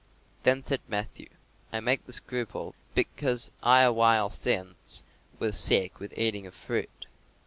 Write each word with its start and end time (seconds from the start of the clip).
Then 0.41 0.65
said 0.65 0.81
Matthew, 0.87 1.29
"I 1.71 1.79
make 1.79 2.07
the 2.07 2.11
scruple 2.11 2.73
because 2.95 3.51
I 3.61 3.83
awhile 3.83 4.31
since 4.31 5.03
was 5.37 5.55
sick 5.59 5.99
with 5.99 6.17
eating 6.17 6.47
of 6.47 6.55
fruit." 6.55 7.05